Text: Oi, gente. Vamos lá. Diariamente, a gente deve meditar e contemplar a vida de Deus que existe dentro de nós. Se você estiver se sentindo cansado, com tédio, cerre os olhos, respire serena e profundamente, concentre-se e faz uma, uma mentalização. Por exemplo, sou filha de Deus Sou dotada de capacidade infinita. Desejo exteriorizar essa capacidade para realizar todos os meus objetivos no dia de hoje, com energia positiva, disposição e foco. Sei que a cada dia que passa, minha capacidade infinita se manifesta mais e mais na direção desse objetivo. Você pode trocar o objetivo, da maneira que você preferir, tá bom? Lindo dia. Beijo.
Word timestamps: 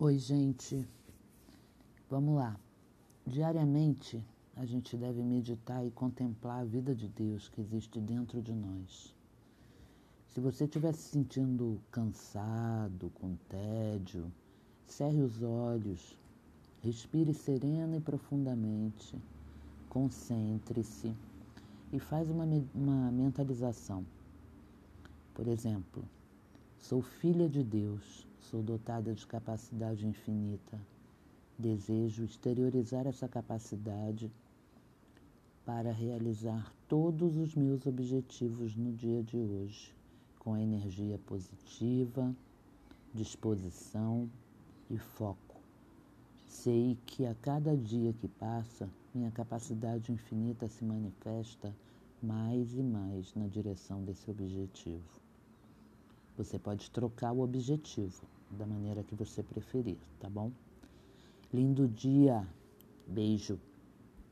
Oi, 0.00 0.16
gente. 0.16 0.86
Vamos 2.08 2.36
lá. 2.36 2.56
Diariamente, 3.26 4.24
a 4.54 4.64
gente 4.64 4.96
deve 4.96 5.24
meditar 5.24 5.84
e 5.84 5.90
contemplar 5.90 6.60
a 6.60 6.64
vida 6.64 6.94
de 6.94 7.08
Deus 7.08 7.48
que 7.48 7.60
existe 7.60 7.98
dentro 7.98 8.40
de 8.40 8.54
nós. 8.54 9.12
Se 10.28 10.38
você 10.38 10.66
estiver 10.66 10.94
se 10.94 11.02
sentindo 11.02 11.80
cansado, 11.90 13.10
com 13.12 13.34
tédio, 13.48 14.30
cerre 14.86 15.20
os 15.20 15.42
olhos, 15.42 16.16
respire 16.80 17.34
serena 17.34 17.96
e 17.96 18.00
profundamente, 18.00 19.20
concentre-se 19.88 21.12
e 21.92 21.98
faz 21.98 22.30
uma, 22.30 22.44
uma 22.72 23.10
mentalização. 23.10 24.06
Por 25.34 25.48
exemplo, 25.48 26.04
sou 26.78 27.02
filha 27.02 27.48
de 27.48 27.64
Deus 27.64 28.27
Sou 28.50 28.62
dotada 28.62 29.12
de 29.12 29.26
capacidade 29.26 30.06
infinita. 30.06 30.80
Desejo 31.58 32.24
exteriorizar 32.24 33.06
essa 33.06 33.28
capacidade 33.28 34.32
para 35.66 35.92
realizar 35.92 36.72
todos 36.88 37.36
os 37.36 37.54
meus 37.54 37.84
objetivos 37.84 38.74
no 38.74 38.90
dia 38.90 39.22
de 39.22 39.36
hoje, 39.36 39.94
com 40.38 40.56
energia 40.56 41.18
positiva, 41.26 42.34
disposição 43.12 44.30
e 44.88 44.96
foco. 44.96 45.60
Sei 46.46 46.96
que 47.04 47.26
a 47.26 47.34
cada 47.34 47.76
dia 47.76 48.14
que 48.14 48.28
passa, 48.28 48.88
minha 49.14 49.30
capacidade 49.30 50.10
infinita 50.10 50.66
se 50.68 50.86
manifesta 50.86 51.76
mais 52.22 52.72
e 52.72 52.82
mais 52.82 53.34
na 53.34 53.46
direção 53.46 54.02
desse 54.04 54.30
objetivo. 54.30 55.20
Você 56.38 56.58
pode 56.58 56.90
trocar 56.90 57.32
o 57.32 57.40
objetivo, 57.40 58.22
da 58.50 58.66
maneira 58.66 59.02
que 59.04 59.14
você 59.14 59.42
preferir, 59.42 59.98
tá 60.18 60.28
bom? 60.28 60.50
Lindo 61.52 61.88
dia. 61.88 62.46
Beijo. 63.06 63.58